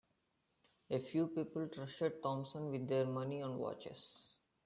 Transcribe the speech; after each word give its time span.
A 0.89 0.97
few 0.97 1.27
people 1.27 1.67
trusted 1.67 2.23
Thompson 2.23 2.71
with 2.71 2.87
their 2.87 3.05
money 3.05 3.41
and 3.41 3.59
watches. 3.59 4.09